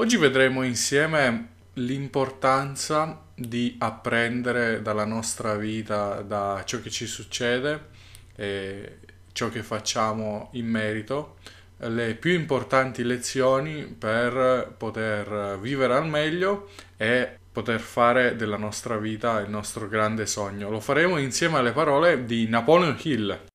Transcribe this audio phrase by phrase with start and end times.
[0.00, 7.88] Oggi vedremo insieme l'importanza di apprendere dalla nostra vita, da ciò che ci succede
[8.34, 8.96] e
[9.32, 11.36] ciò che facciamo in merito,
[11.76, 19.38] le più importanti lezioni per poter vivere al meglio e poter fare della nostra vita
[19.40, 20.70] il nostro grande sogno.
[20.70, 23.49] Lo faremo insieme alle parole di Napoleon Hill.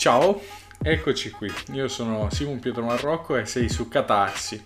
[0.00, 0.40] Ciao,
[0.82, 1.52] eccoci qui.
[1.72, 4.64] Io sono Simon Pietro Marrocco e sei su Catarsi.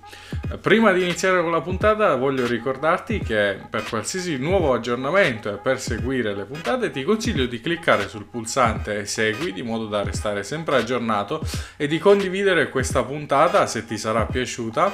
[0.60, 5.80] Prima di iniziare con la puntata voglio ricordarti che per qualsiasi nuovo aggiornamento e per
[5.80, 10.76] seguire le puntate ti consiglio di cliccare sul pulsante segui di modo da restare sempre
[10.76, 11.44] aggiornato
[11.76, 14.92] e di condividere questa puntata se ti sarà piaciuta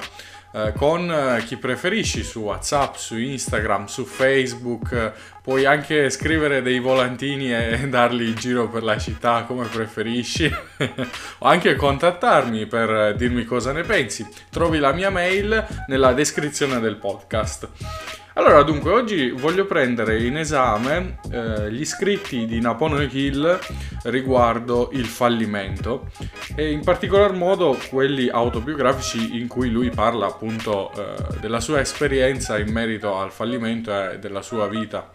[0.53, 5.13] eh, con eh, chi preferisci su WhatsApp, su Instagram, su Facebook.
[5.43, 10.51] Puoi anche scrivere dei volantini e darli in giro per la città come preferisci,
[11.39, 14.27] o anche contattarmi per dirmi cosa ne pensi.
[14.51, 18.20] Trovi la mia mail nella descrizione del podcast.
[18.41, 23.59] Allora, dunque, oggi voglio prendere in esame eh, gli scritti di Napoleon Hill
[24.05, 26.11] riguardo il fallimento
[26.57, 32.59] e in particolar modo quelli autobiografici in cui lui parla appunto eh, della sua esperienza
[32.59, 35.11] in merito al fallimento e della sua vita.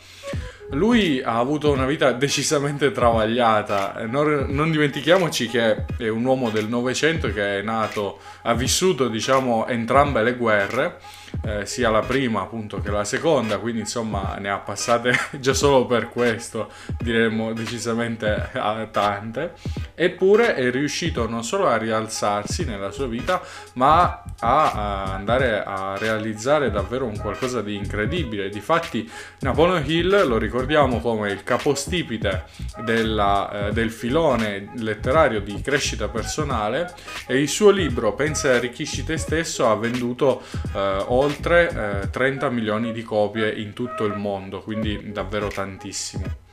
[0.72, 6.68] Lui ha avuto una vita decisamente travagliata, non, non, dimentichiamoci che è un uomo del
[6.68, 10.98] Novecento che è nato, ha vissuto diciamo entrambe le guerre
[11.44, 15.86] eh, sia la prima appunto che la seconda, quindi insomma ne ha passate già solo
[15.86, 18.50] per questo diremmo decisamente
[18.92, 19.54] tante,
[19.94, 23.42] eppure è riuscito non solo a rialzarsi nella sua vita,
[23.74, 28.50] ma a, andare a realizzare davvero un qualcosa di incredibile.
[28.50, 32.46] Difatti Napoleon Hill lo ricordiamo come il capostipite
[32.84, 36.94] della, eh, del filone letterario di crescita personale
[37.28, 40.42] e il suo libro Pensa e arricchisci te stesso ha venduto
[40.74, 46.44] eh, oltre eh, 30 milioni di copie in tutto il mondo, quindi davvero tantissimo.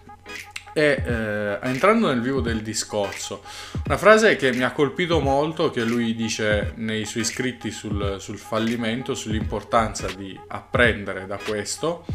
[0.74, 3.44] E eh, entrando nel vivo del discorso,
[3.84, 8.38] una frase che mi ha colpito molto, che lui dice nei suoi scritti sul, sul
[8.38, 12.06] fallimento, sull'importanza di apprendere da questo,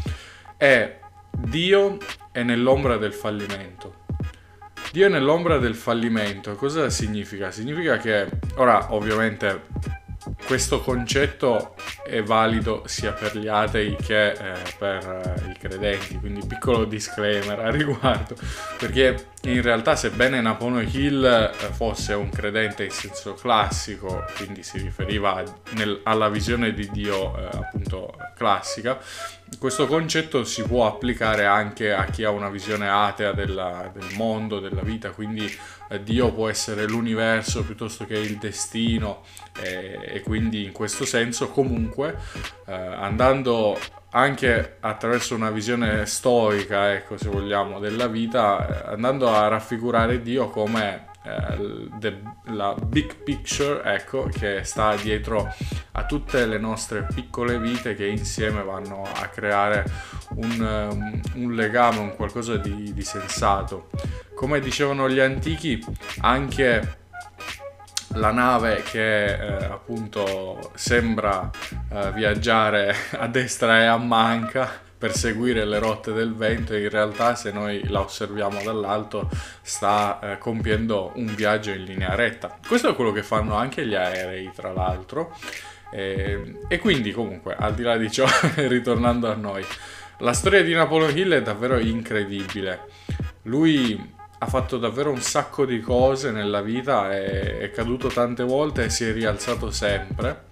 [0.56, 0.98] è
[1.30, 1.98] Dio
[2.32, 4.06] è nell'ombra del fallimento.
[4.90, 7.52] Dio è nell'ombra del fallimento, cosa significa?
[7.52, 8.26] Significa che,
[8.56, 9.66] ora ovviamente
[10.46, 11.74] questo concetto
[12.08, 17.58] è valido sia per gli atei che eh, per eh, i credenti, quindi piccolo disclaimer
[17.60, 18.34] a riguardo,
[18.78, 24.78] perché in realtà sebbene Napoleon Hill eh, fosse un credente in senso classico, quindi si
[24.78, 25.42] riferiva
[25.74, 28.98] nel, alla visione di Dio eh, appunto classica,
[29.58, 34.60] questo concetto si può applicare anche a chi ha una visione atea della, del mondo,
[34.60, 35.50] della vita, quindi
[35.88, 39.22] eh, Dio può essere l'universo piuttosto che il destino
[39.60, 42.16] e, e quindi in questo senso comunque
[42.66, 43.78] eh, andando
[44.10, 50.48] anche attraverso una visione stoica, ecco, se vogliamo, della vita, eh, andando a raffigurare Dio
[50.48, 55.52] come eh, the, la big picture, ecco, che sta dietro
[55.92, 59.84] a tutte le nostre piccole vite che insieme vanno a creare
[60.36, 63.90] un, um, un legame, un qualcosa di, di sensato.
[64.34, 65.84] Come dicevano gli antichi,
[66.20, 66.96] anche
[68.14, 71.50] la nave che eh, appunto sembra
[71.92, 77.36] eh, viaggiare a destra e a manca per seguire le rotte del vento in realtà
[77.36, 79.28] se noi la osserviamo dall'alto
[79.62, 82.58] sta eh, compiendo un viaggio in linea retta.
[82.66, 85.36] Questo è quello che fanno anche gli aerei tra l'altro
[85.90, 88.26] e, e quindi comunque al di là di ciò
[88.56, 89.64] ritornando a noi
[90.18, 92.86] la storia di Napoleon Hill è davvero incredibile.
[93.42, 98.84] Lui ha fatto davvero un sacco di cose nella vita, è, è caduto tante volte
[98.84, 100.46] e si è rialzato sempre.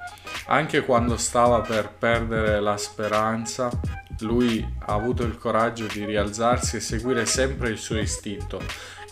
[0.46, 3.70] Anche quando stava per perdere la speranza,
[4.20, 8.60] lui ha avuto il coraggio di rialzarsi e seguire sempre il suo istinto,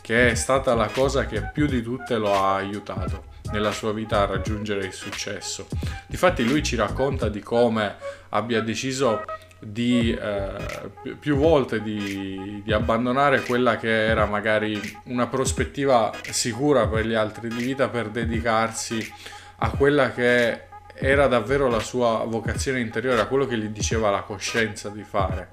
[0.01, 4.23] che è stata la cosa che più di tutte lo ha aiutato nella sua vita
[4.23, 5.67] a raggiungere il successo.
[6.07, 7.97] Difatti lui ci racconta di come
[8.31, 9.23] abbia deciso
[9.65, 17.07] di eh, più volte di, di, abbandonare quella che era magari una prospettiva sicura per
[17.07, 19.13] gli altri di vita per dedicarsi
[19.59, 24.23] a quella che era davvero la sua vocazione interiore, a quello che gli diceva la
[24.23, 25.51] coscienza di fare.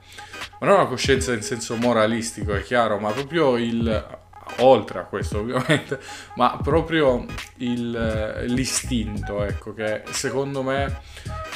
[0.59, 4.19] Ma non una coscienza in senso moralistico, è chiaro, ma proprio il
[4.59, 5.99] oltre a questo ovviamente,
[6.35, 7.25] ma proprio
[7.57, 10.99] il, l'istinto, ecco, che secondo me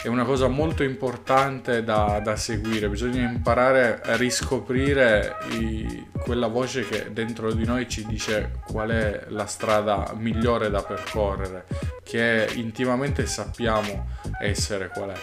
[0.05, 6.87] è una cosa molto importante da, da seguire, bisogna imparare a riscoprire i, quella voce
[6.87, 11.65] che dentro di noi ci dice qual è la strada migliore da percorrere,
[12.03, 14.09] che intimamente sappiamo
[14.39, 15.19] essere qual è.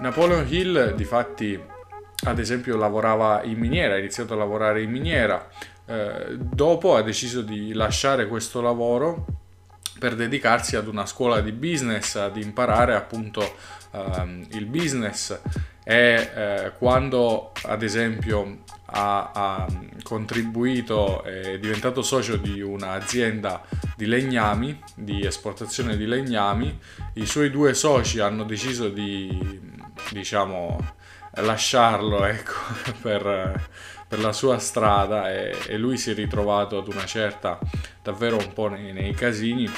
[0.00, 1.58] Napoleon Hill, difatti,
[2.24, 5.48] ad esempio, lavorava in miniera, ha iniziato a lavorare in miniera,
[5.86, 9.43] eh, dopo ha deciso di lasciare questo lavoro
[10.04, 13.56] per dedicarsi ad una scuola di business, ad imparare appunto
[13.90, 15.40] ehm, il business.
[15.82, 19.66] E eh, quando ad esempio ha, ha
[20.02, 23.62] contribuito, è diventato socio di un'azienda
[23.96, 26.78] di legnami, di esportazione di legnami,
[27.14, 29.58] i suoi due soci hanno deciso di,
[30.10, 30.96] diciamo,
[31.36, 32.52] lasciarlo ecco,
[33.00, 33.68] per,
[34.14, 37.58] per, la sua strada e, e, lui si è ritrovato ad una certa
[38.02, 39.68] davvero un po' nei, nei casini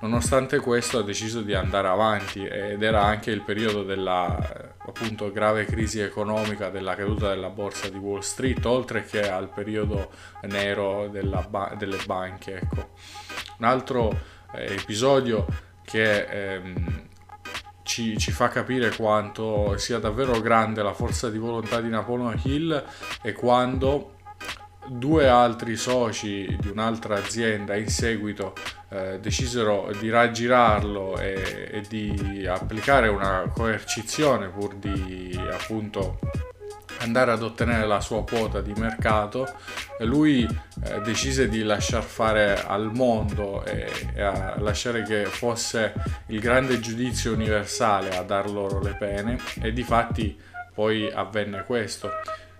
[0.00, 5.64] Nonostante questo ha deciso di andare avanti ed era anche il periodo della appunto grave
[5.64, 10.12] crisi economica della caduta della borsa di Wall Street, oltre che al periodo
[10.42, 11.10] nero
[11.48, 12.60] ba- delle banche.
[12.60, 12.90] Ecco.
[13.58, 14.16] Un altro
[14.54, 15.46] eh, episodio
[15.82, 17.07] che ehm,
[17.88, 22.84] ci, ci, fa capire quanto sia davvero grande la forza di volontà di Napoleon Hill
[23.22, 24.16] è quando
[24.86, 28.52] due altri soci di un'altra azienda in seguito
[28.90, 36.18] eh, decisero di raggirarlo e, e, di applicare una coercizione pur di appunto
[36.98, 39.46] andare ad ottenere la sua quota di mercato
[40.00, 40.46] lui
[40.84, 45.92] eh, decise di lasciar fare al mondo e, e a lasciare che fosse
[46.26, 50.38] il grande giudizio universale a dar loro le pene e di fatti
[50.74, 52.10] poi avvenne questo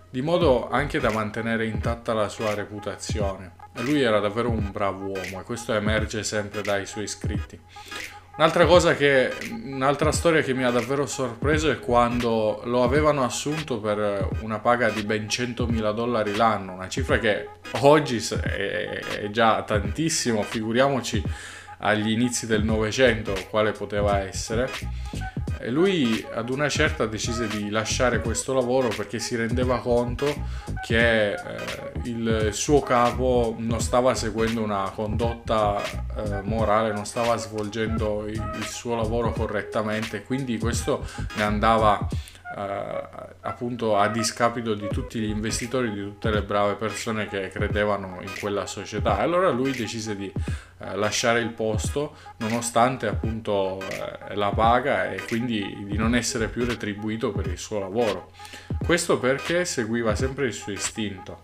[0.09, 3.53] di modo anche da mantenere intatta la sua reputazione.
[3.81, 7.59] Lui era davvero un bravo uomo e questo emerge sempre dai suoi scritti.
[8.39, 9.33] Un'altra cosa che,
[9.65, 14.89] un'altra storia che mi ha davvero sorpreso è quando lo avevano assunto per una paga
[14.89, 17.49] di ben 100.000 dollari l'anno, una cifra che
[17.81, 21.21] oggi è già tantissimo, figuriamoci
[21.79, 24.69] agli inizi del Novecento quale poteva essere.
[25.59, 30.33] E lui ad una certa decise di lasciare questo lavoro perché si rendeva conto
[30.85, 31.37] che eh,
[32.03, 35.81] il suo capo non stava seguendo una condotta
[36.15, 42.07] eh, morale, non stava svolgendo il, il suo lavoro correttamente, quindi questo ne andava
[42.55, 43.03] eh,
[43.41, 48.31] appunto a discapito di tutti gli investitori, di tutte le brave persone che credevano in
[48.39, 49.19] quella società.
[49.19, 50.31] E allora lui decise di
[50.79, 56.65] eh, lasciare il posto nonostante appunto eh, la paga e quindi di non essere più
[56.65, 58.31] retribuito per il suo lavoro.
[58.83, 61.43] Questo perché seguiva sempre il suo istinto.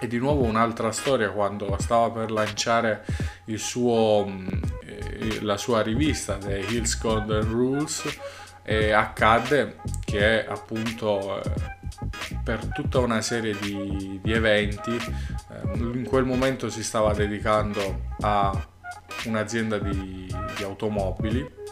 [0.00, 3.04] E di nuovo un'altra storia quando stava per lanciare
[3.54, 4.48] suo, mm,
[4.84, 8.02] eh, la sua rivista, The Hills Golden Rules,
[8.64, 11.50] e accadde che appunto eh,
[12.42, 18.66] per tutta una serie di, di eventi eh, in quel momento si stava dedicando a
[19.26, 20.26] un'azienda di,
[20.56, 21.62] di automobili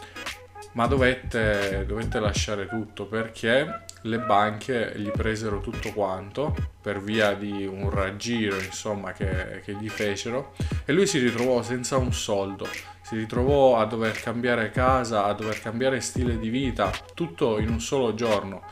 [0.73, 7.65] ma dovette, dovette lasciare tutto perché le banche gli presero tutto quanto per via di
[7.65, 10.53] un raggiro insomma che, che gli fecero
[10.85, 12.67] e lui si ritrovò senza un soldo
[13.03, 17.81] si ritrovò a dover cambiare casa, a dover cambiare stile di vita, tutto in un
[17.81, 18.63] solo giorno.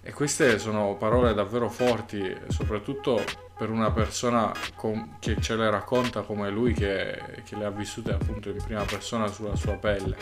[0.00, 3.22] E queste sono parole davvero forti, soprattutto
[3.56, 8.12] per una persona con, che ce le racconta come lui, che, che le ha vissute
[8.12, 10.16] appunto in prima persona sulla sua pelle.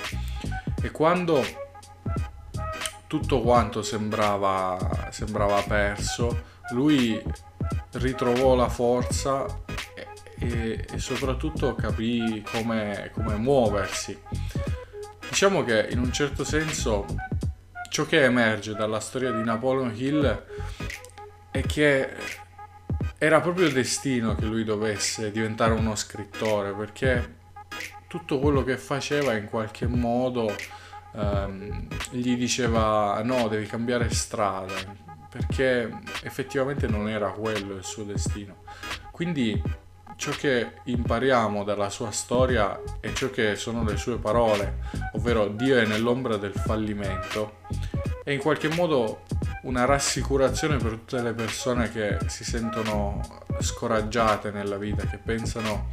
[0.83, 1.43] E quando
[3.11, 7.21] tutto quanto sembrava, sembrava perso, lui
[7.95, 9.45] ritrovò la forza
[10.39, 14.17] e, e soprattutto capì come, come muoversi.
[15.29, 17.05] Diciamo che in un certo senso
[17.91, 20.45] ciò che emerge dalla storia di Napoleon Hill
[21.51, 22.15] è che
[23.19, 27.39] era proprio destino che lui dovesse diventare uno scrittore perché
[28.07, 30.55] tutto quello che faceva in qualche modo
[31.15, 34.75] ehm, gli diceva no devi cambiare strada
[35.31, 35.89] perché
[36.23, 38.65] effettivamente non era quello il suo destino.
[39.13, 39.63] Quindi
[40.17, 44.81] ciò che impariamo dalla sua storia e ciò che sono le sue parole,
[45.13, 47.59] ovvero Dio è nell'ombra del fallimento,
[48.25, 49.23] è in qualche modo
[49.63, 53.21] una rassicurazione per tutte le persone che si sentono
[53.61, 55.91] scoraggiate nella vita, che pensano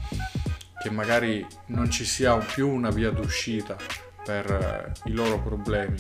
[0.82, 3.76] che magari non ci sia più una via d'uscita
[4.28, 5.96] per eh, i loro problemi.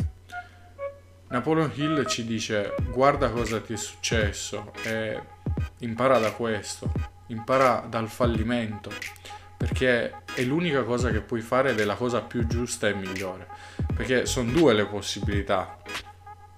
[1.29, 5.22] Napoleon Hill ci dice guarda cosa ti è successo e
[5.79, 6.91] impara da questo
[7.27, 8.91] impara dal fallimento,
[9.55, 13.48] perché è l'unica cosa che puoi fare ed è la cosa più giusta e migliore,
[13.96, 15.77] perché sono due le possibilità,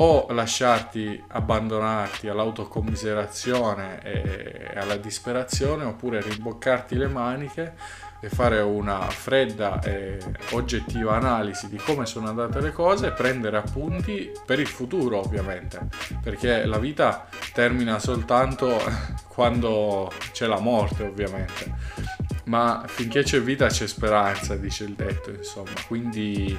[0.02, 7.74] o lasciarti abbandonarti all'autocommiserazione e alla disperazione oppure rimboccarti le maniche
[8.22, 10.20] e fare una fredda e
[10.52, 15.88] oggettiva analisi di come sono andate le cose, prendere appunti per il futuro ovviamente,
[16.22, 18.78] perché la vita termina soltanto
[19.28, 21.74] quando c'è la morte ovviamente,
[22.46, 26.58] ma finché c'è vita c'è speranza, dice il detto, insomma, quindi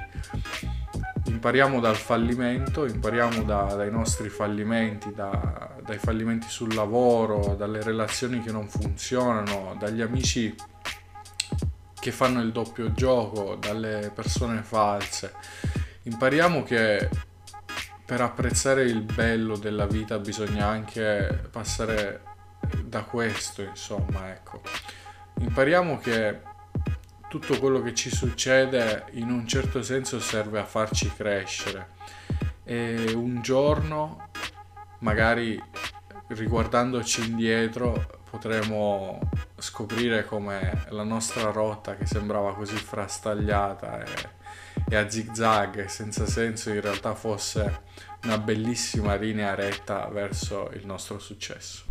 [1.31, 8.41] impariamo dal fallimento, impariamo da, dai nostri fallimenti, da, dai fallimenti sul lavoro, dalle relazioni
[8.41, 10.55] che non funzionano, dagli amici
[11.99, 15.33] che fanno il doppio gioco, dalle persone false.
[16.03, 17.09] Impariamo che
[18.05, 22.23] per apprezzare il bello della vita bisogna anche passare
[22.85, 24.63] da questo, insomma, ecco.
[25.39, 26.41] Impariamo che
[27.31, 31.91] tutto quello che ci succede in un certo senso serve a farci crescere
[32.65, 34.31] e un giorno
[34.99, 35.63] magari
[36.27, 39.21] riguardandoci indietro potremo
[39.57, 44.31] scoprire come la nostra rotta che sembrava così frastagliata e,
[44.89, 47.83] e a zigzag senza senso in realtà fosse
[48.25, 51.85] una bellissima linea retta verso il nostro successo.